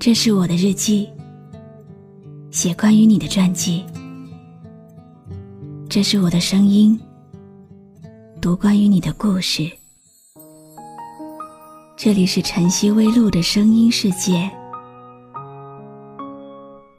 [0.00, 1.10] 这是我的日记，
[2.52, 3.84] 写关于你的传记。
[5.88, 6.98] 这是我的声音，
[8.40, 9.68] 读关于你的故事。
[11.96, 14.48] 这里是晨曦微露的声音世界，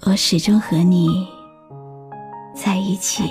[0.05, 1.25] 我始终和你
[2.53, 3.23] 在一起。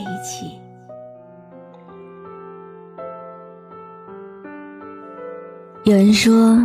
[5.84, 6.58] 有人说，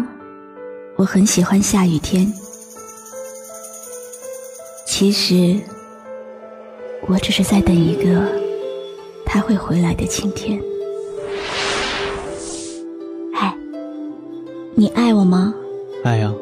[0.95, 2.33] 我很喜欢下雨天。
[5.03, 5.59] 其实，
[7.09, 8.25] 我只是在等一个
[9.25, 10.57] 他会回来的晴天。
[13.33, 13.53] 哎，
[14.75, 15.53] 你爱我吗？
[16.05, 16.33] 爱呀。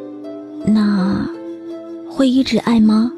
[0.64, 1.28] 那
[2.08, 3.12] 会一直爱吗？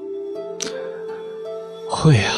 [1.89, 2.31] 会啊。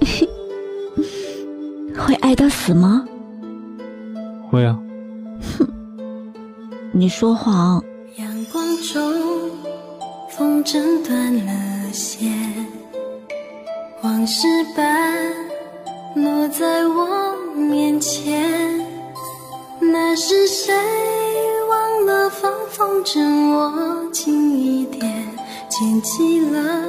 [1.96, 3.06] 会爱到死吗？
[4.50, 4.78] 会啊。
[5.56, 5.66] 哼，
[6.92, 7.82] 你说谎。
[8.18, 9.00] 阳光中，
[10.28, 12.28] 风筝断了线，
[14.02, 15.14] 往事般
[16.14, 18.86] 落在我面前。
[19.80, 20.74] 那是谁
[21.70, 25.10] 忘了放风筝握紧一点，
[25.68, 26.84] 捡起了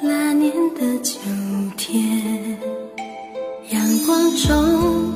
[0.00, 1.18] 那年的秋
[1.76, 2.58] 天。
[3.70, 5.12] 阳光中，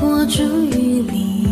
[0.00, 1.46] 我住雨里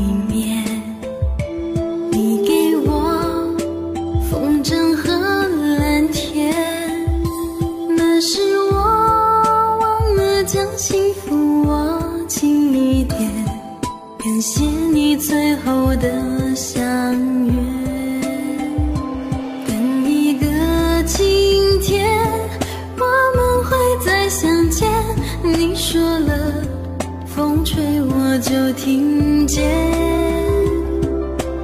[27.36, 29.62] 风吹我就听见，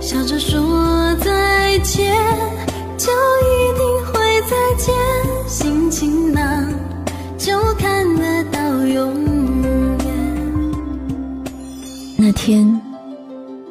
[0.02, 2.14] 笑着说再见，
[2.98, 4.94] 就一定会再见。
[5.48, 6.62] 心情那
[7.38, 9.14] 就看得到永
[10.04, 10.62] 远。
[12.18, 12.78] 那天，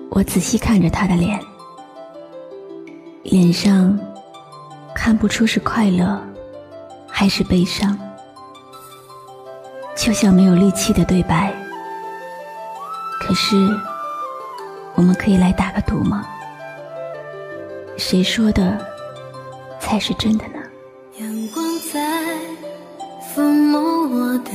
[0.09, 1.39] 我仔细看着他的脸，
[3.25, 3.95] 脸上
[4.95, 6.19] 看不出是快乐
[7.07, 7.95] 还是悲伤，
[9.95, 11.53] 就像没有力气的对白。
[13.31, 13.55] 可是，
[14.93, 16.27] 我们可以来打个赌吗？
[17.95, 18.77] 谁说的
[19.79, 20.59] 才是真的呢？
[21.17, 22.27] 阳光在
[23.33, 24.51] 抚摸我的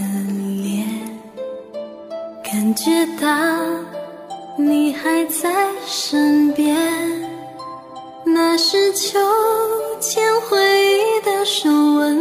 [0.63, 0.87] 脸，
[2.45, 3.27] 感觉到
[4.59, 5.51] 你还在
[5.87, 6.77] 身边。
[8.27, 9.19] 那是秋
[10.01, 12.15] 千回忆的手温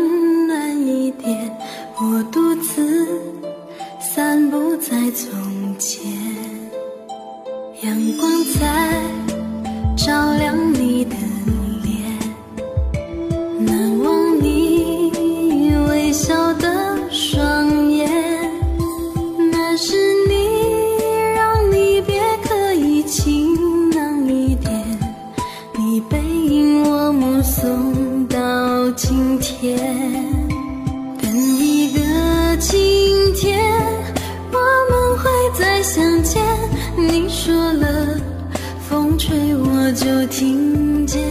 [40.28, 41.24] 听见。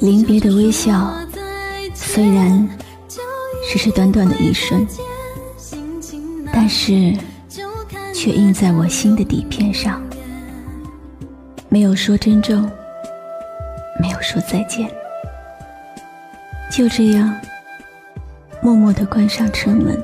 [0.00, 1.12] 临别的微笑，
[1.94, 2.68] 虽然
[3.70, 4.86] 只是短短的一瞬，
[6.52, 7.14] 但是
[8.12, 10.02] 却印在我心的底片上。
[11.68, 12.62] 没有说珍重，
[14.00, 14.90] 没有说再见，
[16.70, 17.38] 就这样
[18.62, 20.02] 默默地关上车门，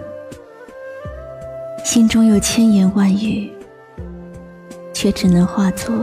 [1.82, 3.50] 心中有千言万语，
[4.92, 5.94] 却只能化作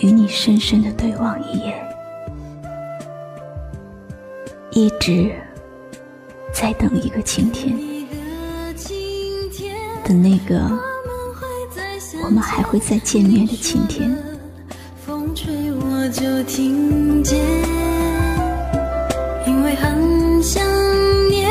[0.00, 1.74] 与你深深的对望一眼。
[4.70, 5.32] 一直
[6.52, 7.76] 在等一个晴天，
[10.04, 10.70] 等那个
[12.24, 14.16] 我们还会再见面的晴天。
[15.04, 17.38] 风吹我就听见，
[19.46, 20.62] 因为很想
[21.28, 21.50] 念，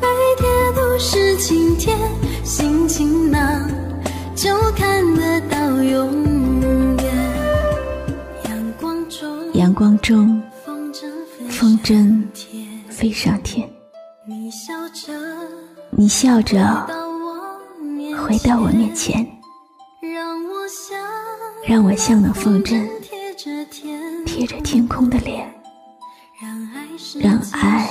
[0.00, 1.96] 每天都是晴天，
[2.42, 3.68] 心情那
[4.34, 6.31] 就看得到永
[9.82, 10.40] 光中，
[11.50, 12.22] 风筝，
[12.88, 13.68] 飞上天，
[14.24, 14.48] 你
[16.08, 16.56] 笑着
[18.16, 19.26] 回到我面前，
[20.00, 20.96] 让我像
[21.66, 23.34] 让我像那风筝贴
[24.46, 25.52] 着天，空的脸，
[26.40, 27.90] 让爱是让爱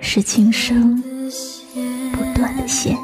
[0.00, 0.98] 是今生。
[2.14, 2.96] 不断的线。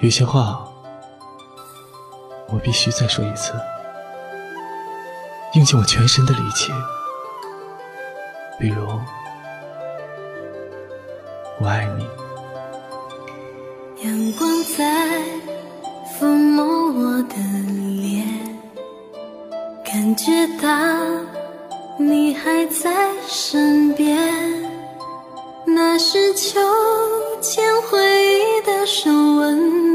[0.00, 0.64] 有些话，
[2.46, 3.52] 我必须再说一次，
[5.54, 6.70] 用尽我全身的力气。
[8.60, 8.86] 比如，
[11.60, 12.06] 我爱你。
[14.04, 15.20] 阳光在
[16.16, 17.34] 抚摸我的
[18.00, 18.24] 脸，
[19.84, 20.68] 感觉到
[21.98, 24.16] 你还在身边。
[25.66, 26.58] 那是秋
[27.42, 29.87] 千回忆的手温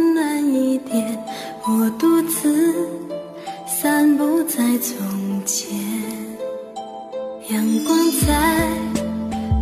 [7.50, 8.70] 阳光在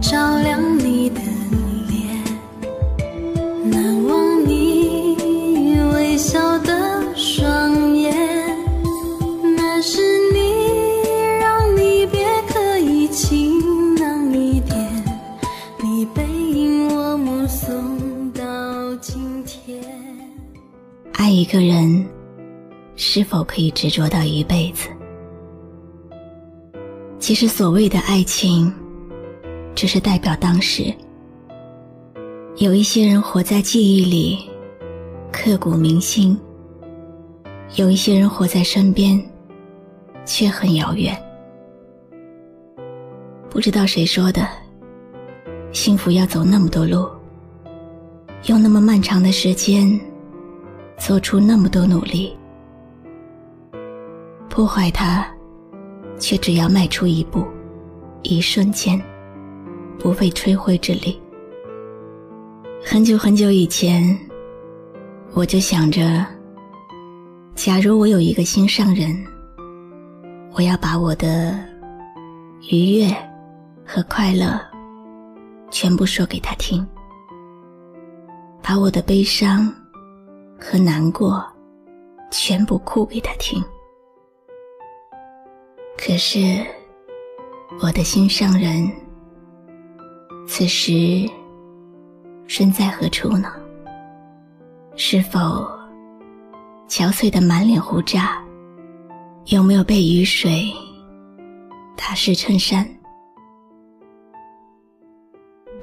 [0.01, 1.19] 照亮你的
[1.89, 2.23] 脸，
[3.63, 5.17] 难忘你
[5.91, 8.13] 微笑的双眼。
[9.57, 9.99] 那是
[10.31, 10.99] 你
[11.39, 15.03] 让离别可以晴朗一点，
[15.81, 19.83] 你背影我目送到今天。
[21.13, 22.05] 爱一个人，
[22.95, 24.87] 是否可以执着到一辈子？
[27.21, 28.73] 其实，所谓的爱情，
[29.75, 30.91] 只是代表当时。
[32.57, 34.49] 有一些人活在记忆里，
[35.31, 36.35] 刻骨铭心；
[37.75, 39.23] 有一些人活在身边，
[40.25, 41.15] 却很遥远。
[43.51, 44.41] 不知道谁说的，
[45.71, 47.07] 幸福要走那么多路，
[48.47, 49.87] 用那么漫长的时间，
[50.97, 52.35] 做出那么多努力，
[54.49, 55.23] 破坏它。
[56.21, 57.43] 却只要迈出一步，
[58.21, 59.01] 一瞬间，
[59.97, 61.19] 不费吹灰之力。
[62.85, 64.15] 很久很久以前，
[65.33, 66.23] 我就想着，
[67.55, 69.11] 假如我有一个心上人，
[70.53, 71.57] 我要把我的
[72.69, 73.07] 愉悦
[73.83, 74.61] 和快乐
[75.71, 76.85] 全部说给他听，
[78.61, 79.73] 把我的悲伤
[80.59, 81.43] 和难过
[82.29, 83.59] 全部哭给他听。
[86.03, 86.65] 可是，
[87.79, 88.91] 我的心上人
[90.47, 91.29] 此时
[92.47, 93.53] 身在何处呢？
[94.95, 95.39] 是否
[96.89, 98.43] 憔悴的满脸胡渣？
[99.45, 100.73] 有没有被雨水
[101.95, 102.83] 打湿衬衫？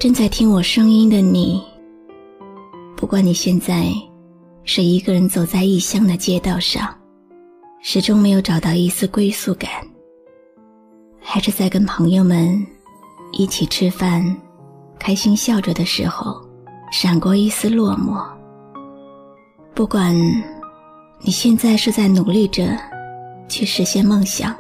[0.00, 1.62] 正在听我声音的你，
[2.96, 3.86] 不管你现在
[4.64, 6.92] 是一个人走在异乡的街道上，
[7.80, 9.70] 始终没有找到一丝归宿感。
[11.30, 12.66] 还是在跟朋友们
[13.32, 14.34] 一起吃饭，
[14.98, 16.40] 开心笑着的时候，
[16.90, 18.24] 闪过一丝落寞。
[19.74, 20.16] 不管
[21.20, 22.74] 你现在是在努力着
[23.46, 24.56] 去实现梦想，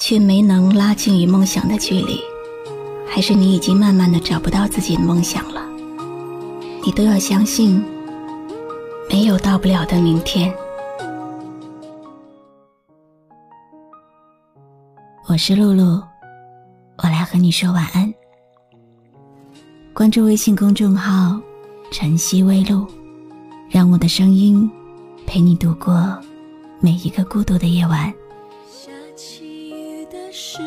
[0.00, 2.18] 却没能拉近与梦想的距离，
[3.06, 5.64] 还是你已经慢慢的找不到自己的梦想了，
[6.84, 7.80] 你都要相信，
[9.08, 10.52] 没有到不了的明天。
[15.32, 15.98] 我是露露，
[16.98, 18.12] 我来和你说晚安。
[19.94, 21.40] 关注微信公众号
[21.90, 22.86] “晨曦微露”，
[23.70, 24.70] 让我的声音
[25.26, 26.06] 陪你度过
[26.80, 28.12] 每一个孤独的夜晚。
[28.68, 30.60] 下起雨的时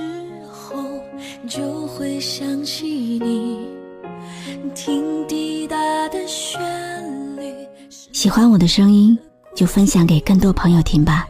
[0.52, 0.84] 候，
[1.48, 2.88] 就会想起
[3.20, 3.68] 你，
[4.74, 5.78] 听滴答
[6.10, 6.60] 的旋
[7.38, 7.54] 律。
[7.92, 9.16] 喜欢我的声音，
[9.56, 11.28] 就分享给更多朋友听吧。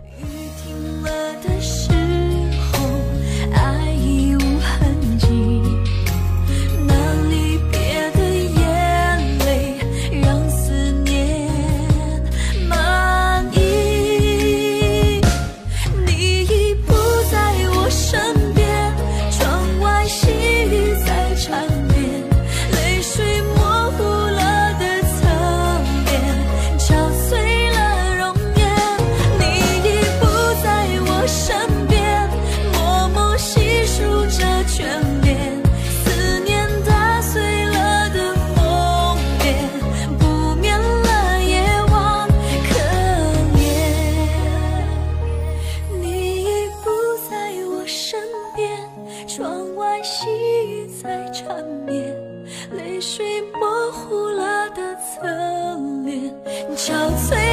[56.86, 57.45] 憔悴